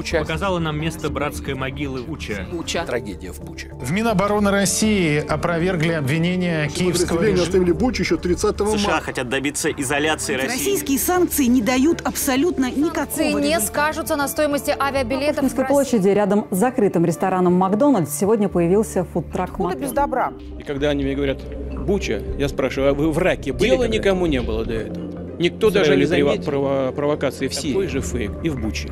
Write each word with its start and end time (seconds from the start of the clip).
Буча. 0.00 0.18
Показала 0.20 0.58
нам 0.58 0.80
место 0.80 1.10
братской 1.10 1.54
могилы 1.54 2.02
Буча. 2.02 2.46
Буча. 2.50 2.84
Трагедия 2.86 3.32
в 3.32 3.40
Буче. 3.40 3.70
В 3.80 3.92
Минобороны 3.92 4.50
России 4.50 5.18
опровергли 5.18 5.92
обвинения 5.92 6.68
киевского 6.68 7.22
режима. 7.22 7.42
оставили 7.42 7.72
Бучу 7.72 8.02
еще 8.02 8.16
30 8.16 8.56
США 8.56 8.64
марта. 8.90 9.00
хотят 9.04 9.28
добиться 9.28 9.70
изоляции 9.70 10.34
России. 10.34 10.48
Российские 10.48 10.98
санкции 10.98 11.44
не 11.44 11.60
дают 11.60 12.00
абсолютно 12.04 12.70
никакого 12.70 12.90
Санкции 13.10 13.32
не 13.42 13.60
скажутся 13.60 14.16
на 14.16 14.26
стоимости 14.28 14.74
авиабилетов 14.78 15.36
в 15.44 15.48
Пушкинской 15.48 15.64
площади 15.66 16.08
рядом 16.08 16.46
с 16.50 16.56
закрытым 16.56 17.04
рестораном 17.04 17.54
«Макдональдс» 17.54 18.16
сегодня 18.16 18.48
появился 18.48 19.04
фудтрак 19.04 19.50
Откуда 19.50 19.76
без 19.76 19.92
добра? 19.92 20.32
И 20.58 20.62
когда 20.62 20.90
они 20.90 21.04
мне 21.04 21.14
говорят, 21.14 21.40
Буча, 21.86 22.22
я 22.38 22.48
спрашиваю, 22.48 22.90
а 22.90 22.94
вы 22.94 23.10
в 23.10 23.18
раке 23.18 23.52
были? 23.52 23.70
Дела 23.70 23.84
никому 23.88 24.26
не 24.26 24.40
было 24.40 24.64
до 24.64 24.74
этого. 24.74 25.10
Никто 25.38 25.70
даже 25.70 25.96
не 25.96 26.04
заметил 26.04 26.42
прово- 26.52 26.92
провокации 26.92 27.48
в 27.48 27.54
Сирии. 27.54 27.72
Такой 27.72 27.88
же 27.88 28.00
фейк 28.00 28.30
и 28.42 28.50
в 28.50 28.60
Буче. 28.60 28.90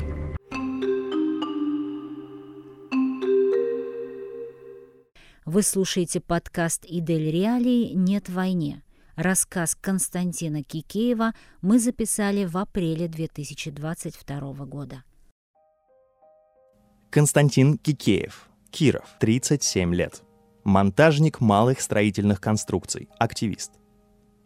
Вы 5.51 5.63
слушаете 5.63 6.19
подкаст 6.19 6.85
«Идель 6.87 7.31
Реалии. 7.31 7.93
Нет 7.95 8.29
войне». 8.29 8.83
Рассказ 9.15 9.73
Константина 9.73 10.61
Кикеева 10.61 11.33
мы 11.63 11.79
записали 11.79 12.45
в 12.45 12.55
апреле 12.55 13.07
2022 13.07 14.53
года. 14.65 15.03
Константин 17.09 17.79
Кикеев, 17.79 18.47
Киров, 18.69 19.05
37 19.19 19.95
лет. 19.95 20.21
Монтажник 20.65 21.41
малых 21.41 21.81
строительных 21.81 22.39
конструкций, 22.39 23.09
активист. 23.17 23.71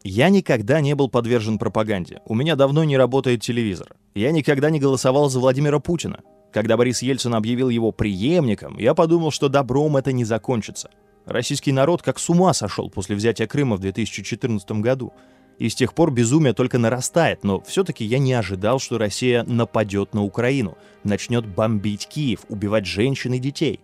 Я 0.05 0.29
никогда 0.29 0.79
не 0.79 0.95
был 0.95 1.09
подвержен 1.09 1.59
пропаганде. 1.59 2.21
У 2.26 2.34
меня 2.34 2.55
давно 2.55 2.85
не 2.85 2.95
работает 2.95 3.41
телевизор. 3.41 3.98
Я 4.15 4.31
никогда 4.31 4.70
не 4.70 4.79
голосовал 4.79 5.29
за 5.29 5.41
Владимира 5.41 5.79
Путина. 5.79 6.21
Когда 6.54 6.77
Борис 6.77 7.01
Ельцин 7.01 7.34
объявил 7.34 7.70
его 7.70 7.91
преемником, 7.91 8.77
я 8.77 8.93
подумал, 8.93 9.32
что 9.32 9.49
добром 9.49 9.98
это 9.98 10.12
не 10.12 10.23
закончится. 10.23 10.91
Российский 11.26 11.71
народ 11.71 12.04
как 12.04 12.20
с 12.20 12.29
ума 12.29 12.54
сошел 12.54 12.91
после 12.91 13.15
взятия 13.15 13.48
Крыма 13.48 13.76
в 13.76 13.79
2014 13.79 14.71
году. 14.74 15.13
И 15.57 15.70
с 15.70 15.76
тех 15.76 15.93
пор 15.93 16.12
безумие 16.12 16.54
только 16.54 16.77
нарастает, 16.77 17.43
но 17.43 17.62
все-таки 17.62 18.05
я 18.05 18.20
не 18.20 18.34
ожидал, 18.34 18.79
что 18.79 18.98
Россия 18.98 19.43
нападет 19.43 20.13
на 20.13 20.24
Украину, 20.24 20.77
начнет 21.04 21.46
бомбить 21.46 22.07
Киев, 22.07 22.41
убивать 22.49 22.85
женщин 22.85 23.34
и 23.34 23.40
детей. 23.40 23.79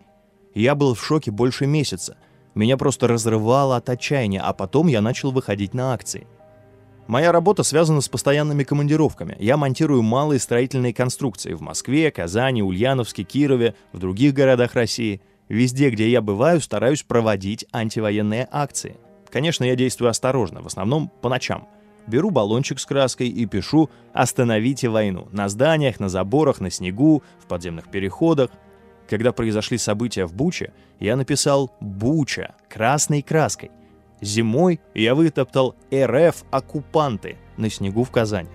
Я 0.53 0.75
был 0.75 0.93
в 0.93 1.03
шоке 1.03 1.31
больше 1.31 1.65
месяца. 1.65 2.17
Меня 2.53 2.75
просто 2.77 3.07
разрывало 3.07 3.77
от 3.77 3.89
отчаяния, 3.89 4.41
а 4.41 4.53
потом 4.53 4.87
я 4.87 5.01
начал 5.01 5.31
выходить 5.31 5.73
на 5.73 5.93
акции. 5.93 6.27
Моя 7.09 7.31
работа 7.31 7.63
связана 7.63 8.01
с 8.01 8.07
постоянными 8.07 8.63
командировками. 8.63 9.35
Я 9.39 9.57
монтирую 9.57 10.03
малые 10.03 10.39
строительные 10.39 10.93
конструкции 10.93 11.53
в 11.53 11.61
Москве, 11.61 12.11
Казани, 12.11 12.61
Ульяновске, 12.61 13.23
Кирове, 13.23 13.73
в 13.93 13.97
других 13.97 14.35
городах 14.35 14.75
России. 14.75 15.19
Везде, 15.47 15.89
где 15.89 16.07
я 16.07 16.21
бываю, 16.21 16.61
стараюсь 16.61 17.01
проводить 17.01 17.65
антивоенные 17.73 18.47
акции. 18.51 18.97
Конечно, 19.31 19.63
я 19.63 19.75
действую 19.75 20.11
осторожно, 20.11 20.61
в 20.61 20.67
основном 20.67 21.11
по 21.23 21.29
ночам. 21.29 21.67
Беру 22.05 22.29
баллончик 22.29 22.79
с 22.79 22.85
краской 22.85 23.27
и 23.27 23.47
пишу 23.47 23.89
«Остановите 24.13 24.87
войну» 24.87 25.29
на 25.31 25.49
зданиях, 25.49 25.99
на 25.99 26.09
заборах, 26.09 26.61
на 26.61 26.69
снегу, 26.69 27.23
в 27.39 27.47
подземных 27.47 27.89
переходах. 27.89 28.51
Когда 29.09 29.31
произошли 29.31 29.79
события 29.79 30.27
в 30.27 30.35
Буче, 30.35 30.73
я 30.99 31.15
написал 31.15 31.71
«Буча» 31.79 32.53
красной 32.69 33.23
краской. 33.23 33.71
Зимой 34.21 34.79
я 34.93 35.15
вытоптал 35.15 35.75
«РФ 35.93 36.43
оккупанты» 36.51 37.37
на 37.57 37.69
снегу 37.69 38.03
в 38.03 38.11
Казани. 38.11 38.49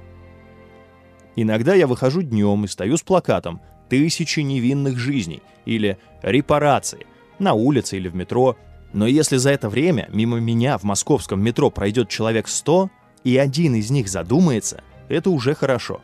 Иногда 1.37 1.75
я 1.75 1.87
выхожу 1.87 2.23
днем 2.23 2.65
и 2.65 2.69
стою 2.69 2.97
с 2.97 3.03
плакатом 3.03 3.61
«Тысячи 3.89 4.41
невинных 4.41 4.99
жизней» 4.99 5.43
или 5.65 5.99
«Репарации» 6.23 7.07
на 7.39 7.55
улице 7.55 7.97
или 7.97 8.09
в 8.09 8.15
метро. 8.15 8.57
Но 8.93 9.07
если 9.07 9.37
за 9.37 9.51
это 9.51 9.69
время 9.69 10.09
мимо 10.13 10.39
меня 10.39 10.79
в 10.79 10.85
московском 10.85 11.43
метро 11.43 11.71
пройдет 11.71 12.09
человек 12.09 12.47
100, 12.47 12.91
и 13.25 13.37
один 13.37 13.75
из 13.75 13.91
них 13.91 14.09
задумается, 14.09 14.83
это 15.09 15.31
уже 15.31 15.55
хорошо. 15.55 16.01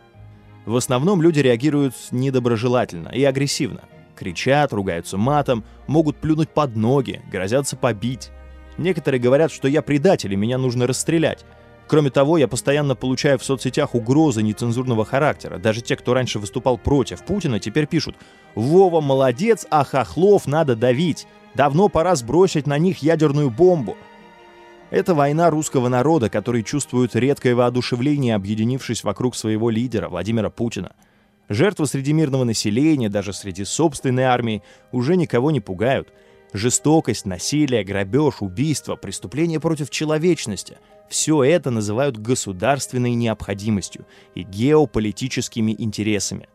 В 0.66 0.74
основном 0.74 1.22
люди 1.22 1.40
реагируют 1.40 1.94
недоброжелательно 2.10 3.08
и 3.08 3.22
агрессивно. 3.24 3.82
Кричат, 4.16 4.72
ругаются 4.72 5.16
матом, 5.16 5.64
могут 5.86 6.16
плюнуть 6.16 6.50
под 6.50 6.76
ноги, 6.76 7.22
грозятся 7.30 7.76
побить. 7.76 8.30
Некоторые 8.80 9.20
говорят, 9.20 9.52
что 9.52 9.68
я 9.68 9.82
предатель 9.82 10.32
и 10.32 10.36
меня 10.36 10.56
нужно 10.56 10.86
расстрелять. 10.86 11.44
Кроме 11.86 12.08
того, 12.08 12.38
я 12.38 12.48
постоянно 12.48 12.94
получаю 12.94 13.38
в 13.38 13.44
соцсетях 13.44 13.94
угрозы 13.94 14.42
нецензурного 14.42 15.04
характера. 15.04 15.58
Даже 15.58 15.82
те, 15.82 15.96
кто 15.96 16.14
раньше 16.14 16.38
выступал 16.38 16.78
против 16.78 17.22
Путина, 17.24 17.60
теперь 17.60 17.86
пишут 17.86 18.16
«Вова 18.54 19.02
молодец, 19.02 19.66
а 19.70 19.84
хохлов 19.84 20.46
надо 20.46 20.76
давить. 20.76 21.26
Давно 21.54 21.90
пора 21.90 22.14
сбросить 22.16 22.66
на 22.66 22.78
них 22.78 23.02
ядерную 23.02 23.50
бомбу». 23.50 23.98
Это 24.88 25.14
война 25.14 25.50
русского 25.50 25.88
народа, 25.88 26.30
который 26.30 26.62
чувствует 26.62 27.14
редкое 27.14 27.54
воодушевление, 27.54 28.34
объединившись 28.34 29.04
вокруг 29.04 29.36
своего 29.36 29.68
лидера 29.68 30.08
Владимира 30.08 30.48
Путина. 30.48 30.92
Жертвы 31.50 31.86
среди 31.86 32.14
мирного 32.14 32.44
населения, 32.44 33.10
даже 33.10 33.34
среди 33.34 33.64
собственной 33.64 34.22
армии, 34.22 34.62
уже 34.90 35.16
никого 35.16 35.50
не 35.50 35.60
пугают. 35.60 36.08
Жестокость, 36.52 37.26
насилие, 37.26 37.84
грабеж, 37.84 38.36
убийство, 38.40 38.96
преступления 38.96 39.60
против 39.60 39.90
человечности– 39.90 40.78
все 41.10 41.42
это 41.42 41.72
называют 41.72 42.18
государственной 42.18 43.14
необходимостью 43.14 44.06
и 44.36 44.42
геополитическими 44.42 45.74
интересами. 45.76 46.48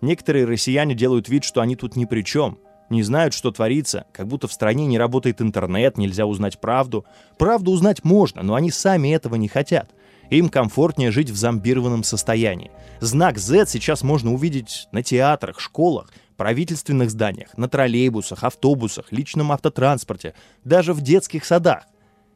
Некоторые 0.00 0.46
россияне 0.46 0.94
делают 0.94 1.28
вид, 1.28 1.44
что 1.44 1.60
они 1.60 1.76
тут 1.76 1.96
ни 1.96 2.06
при 2.06 2.22
чем, 2.22 2.58
не 2.88 3.02
знают, 3.02 3.34
что 3.34 3.52
творится, 3.52 4.06
как 4.12 4.26
будто 4.26 4.48
в 4.48 4.52
стране 4.52 4.86
не 4.86 4.98
работает 4.98 5.40
интернет, 5.40 5.98
нельзя 5.98 6.26
узнать 6.26 6.60
правду. 6.60 7.04
Правду 7.38 7.70
узнать 7.70 8.02
можно, 8.02 8.42
но 8.42 8.54
они 8.54 8.70
сами 8.70 9.14
этого 9.14 9.36
не 9.36 9.48
хотят. 9.48 9.90
Им 10.30 10.48
комфортнее 10.48 11.10
жить 11.10 11.30
в 11.30 11.36
зомбированном 11.36 12.02
состоянии. 12.02 12.70
Знак 13.00 13.38
Z 13.38 13.66
сейчас 13.66 14.02
можно 14.02 14.32
увидеть 14.32 14.88
на 14.92 15.02
театрах, 15.02 15.60
школах, 15.60 16.10
правительственных 16.40 17.10
зданиях, 17.10 17.50
на 17.58 17.68
троллейбусах, 17.68 18.44
автобусах, 18.44 19.12
личном 19.12 19.52
автотранспорте, 19.52 20.32
даже 20.64 20.94
в 20.94 21.02
детских 21.02 21.44
садах. 21.44 21.82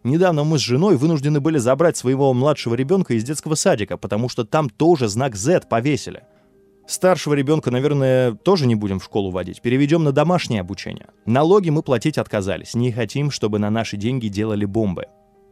Недавно 0.02 0.44
мы 0.44 0.58
с 0.58 0.60
женой 0.60 0.98
вынуждены 0.98 1.40
были 1.40 1.56
забрать 1.56 1.96
своего 1.96 2.34
младшего 2.34 2.74
ребенка 2.74 3.14
из 3.14 3.24
детского 3.24 3.54
садика, 3.54 3.96
потому 3.96 4.28
что 4.28 4.44
там 4.44 4.68
тоже 4.68 5.08
знак 5.08 5.36
Z 5.36 5.62
повесили. 5.70 6.24
Старшего 6.86 7.32
ребенка, 7.32 7.70
наверное, 7.70 8.32
тоже 8.32 8.66
не 8.66 8.74
будем 8.74 9.00
в 9.00 9.04
школу 9.04 9.30
водить. 9.30 9.62
Переведем 9.62 10.04
на 10.04 10.12
домашнее 10.12 10.60
обучение. 10.60 11.06
Налоги 11.24 11.70
мы 11.70 11.82
платить 11.82 12.18
отказались. 12.18 12.74
Не 12.74 12.92
хотим, 12.92 13.30
чтобы 13.30 13.58
на 13.58 13.70
наши 13.70 13.96
деньги 13.96 14.28
делали 14.28 14.66
бомбы. 14.66 15.06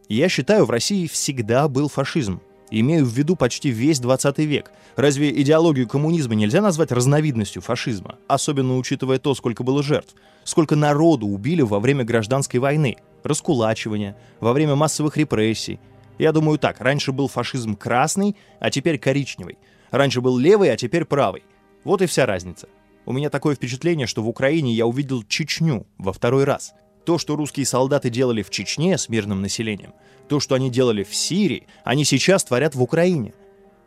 Я 0.09 0.29
считаю, 0.29 0.65
в 0.65 0.69
России 0.69 1.07
всегда 1.07 1.67
был 1.67 1.89
фашизм. 1.89 2.39
Имею 2.71 3.05
в 3.05 3.09
виду 3.09 3.35
почти 3.35 3.69
весь 3.69 3.99
20 3.99 4.39
век. 4.39 4.71
Разве 4.95 5.31
идеологию 5.41 5.87
коммунизма 5.87 6.35
нельзя 6.35 6.61
назвать 6.61 6.91
разновидностью 6.91 7.61
фашизма? 7.61 8.17
Особенно 8.27 8.77
учитывая 8.77 9.19
то, 9.19 9.35
сколько 9.35 9.63
было 9.63 9.83
жертв. 9.83 10.15
Сколько 10.43 10.75
народу 10.75 11.27
убили 11.27 11.61
во 11.61 11.79
время 11.79 12.03
гражданской 12.03 12.59
войны, 12.59 12.97
раскулачивания, 13.23 14.17
во 14.39 14.53
время 14.53 14.75
массовых 14.75 15.17
репрессий. 15.17 15.79
Я 16.17 16.31
думаю 16.31 16.59
так, 16.59 16.79
раньше 16.79 17.11
был 17.11 17.27
фашизм 17.27 17.75
красный, 17.75 18.35
а 18.59 18.69
теперь 18.69 18.97
коричневый. 18.97 19.57
Раньше 19.91 20.21
был 20.21 20.37
левый, 20.37 20.71
а 20.71 20.77
теперь 20.77 21.05
правый. 21.05 21.43
Вот 21.83 22.01
и 22.01 22.05
вся 22.05 22.25
разница. 22.25 22.67
У 23.05 23.11
меня 23.11 23.29
такое 23.29 23.55
впечатление, 23.55 24.07
что 24.07 24.23
в 24.23 24.29
Украине 24.29 24.73
я 24.73 24.85
увидел 24.85 25.23
Чечню 25.23 25.85
во 25.97 26.13
второй 26.13 26.45
раз. 26.45 26.73
То, 27.05 27.17
что 27.17 27.35
русские 27.35 27.65
солдаты 27.65 28.09
делали 28.09 28.41
в 28.41 28.49
Чечне 28.49 28.97
с 28.97 29.09
мирным 29.09 29.41
населением, 29.41 29.93
то, 30.29 30.39
что 30.39 30.55
они 30.55 30.69
делали 30.69 31.03
в 31.03 31.13
Сирии, 31.13 31.67
они 31.83 32.05
сейчас 32.05 32.43
творят 32.43 32.75
в 32.75 32.81
Украине. 32.81 33.33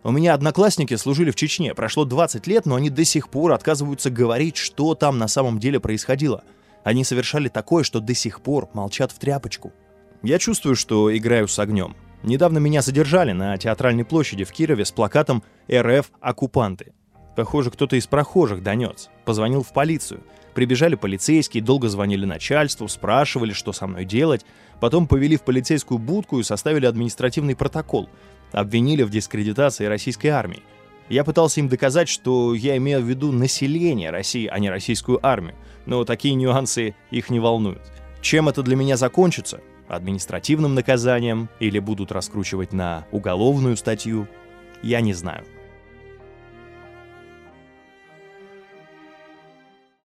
У 0.02 0.12
меня 0.12 0.34
одноклассники 0.34 0.94
служили 0.94 1.30
в 1.30 1.34
Чечне. 1.36 1.74
Прошло 1.74 2.04
20 2.04 2.46
лет, 2.46 2.66
но 2.66 2.76
они 2.76 2.90
до 2.90 3.04
сих 3.04 3.28
пор 3.28 3.52
отказываются 3.52 4.10
говорить, 4.10 4.56
что 4.56 4.94
там 4.94 5.18
на 5.18 5.28
самом 5.28 5.58
деле 5.58 5.80
происходило. 5.80 6.44
Они 6.84 7.02
совершали 7.02 7.48
такое, 7.48 7.82
что 7.82 8.00
до 8.00 8.14
сих 8.14 8.42
пор 8.42 8.68
молчат 8.72 9.10
в 9.10 9.18
тряпочку. 9.18 9.72
Я 10.22 10.38
чувствую, 10.38 10.76
что 10.76 11.14
играю 11.16 11.48
с 11.48 11.58
огнем. 11.58 11.96
Недавно 12.22 12.58
меня 12.58 12.82
задержали 12.82 13.32
на 13.32 13.56
театральной 13.56 14.04
площади 14.04 14.44
в 14.44 14.52
Кирове 14.52 14.84
с 14.84 14.92
плакатом 14.92 15.42
«РФ 15.72 16.10
оккупанты». 16.20 16.92
Похоже, 17.36 17.70
кто-то 17.70 17.96
из 17.96 18.06
прохожих 18.06 18.62
донес. 18.62 19.10
Позвонил 19.26 19.62
в 19.62 19.72
полицию. 19.72 20.22
Прибежали 20.54 20.94
полицейские, 20.94 21.62
долго 21.62 21.90
звонили 21.90 22.24
начальству, 22.24 22.88
спрашивали, 22.88 23.52
что 23.52 23.74
со 23.74 23.86
мной 23.86 24.06
делать. 24.06 24.46
Потом 24.80 25.06
повели 25.06 25.36
в 25.36 25.42
полицейскую 25.42 25.98
будку 25.98 26.40
и 26.40 26.42
составили 26.42 26.86
административный 26.86 27.54
протокол. 27.54 28.08
Обвинили 28.52 29.02
в 29.02 29.10
дискредитации 29.10 29.84
российской 29.84 30.28
армии. 30.28 30.62
Я 31.10 31.24
пытался 31.24 31.60
им 31.60 31.68
доказать, 31.68 32.08
что 32.08 32.54
я 32.54 32.76
имею 32.78 33.02
в 33.02 33.04
виду 33.04 33.30
население 33.32 34.10
России, 34.10 34.46
а 34.46 34.58
не 34.58 34.70
российскую 34.70 35.24
армию. 35.24 35.54
Но 35.84 36.04
такие 36.04 36.34
нюансы 36.34 36.96
их 37.10 37.28
не 37.28 37.38
волнуют. 37.38 37.82
Чем 38.22 38.48
это 38.48 38.62
для 38.62 38.76
меня 38.76 38.96
закончится? 38.96 39.60
Административным 39.88 40.74
наказанием 40.74 41.50
или 41.60 41.78
будут 41.80 42.10
раскручивать 42.10 42.72
на 42.72 43.06
уголовную 43.12 43.76
статью? 43.76 44.26
Я 44.82 45.00
не 45.00 45.12
знаю. 45.12 45.44